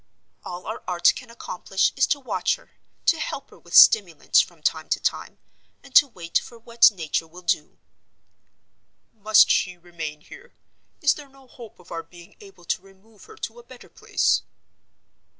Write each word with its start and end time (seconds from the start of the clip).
All 0.43 0.65
our 0.65 0.81
art 0.87 1.13
can 1.15 1.29
accomplish 1.29 1.93
is 1.95 2.07
to 2.07 2.19
watch 2.19 2.55
her, 2.55 2.71
to 3.05 3.19
help 3.19 3.51
her 3.51 3.59
with 3.59 3.75
stimulants 3.75 4.41
from 4.41 4.63
time 4.63 4.89
to 4.89 4.99
time, 4.99 5.37
and 5.83 5.93
to 5.93 6.07
wait 6.07 6.39
for 6.39 6.57
what 6.57 6.89
Nature 6.89 7.27
will 7.27 7.43
do." 7.43 7.77
"Must 9.13 9.47
she 9.51 9.77
remain 9.77 10.21
here? 10.21 10.53
Is 11.01 11.13
there 11.13 11.29
no 11.29 11.45
hope 11.45 11.77
of 11.79 11.91
our 11.91 12.01
being 12.01 12.35
able 12.41 12.65
to 12.65 12.81
remove 12.81 13.25
her 13.25 13.37
to 13.37 13.59
a 13.59 13.63
better 13.63 13.89
place?" 13.89 14.41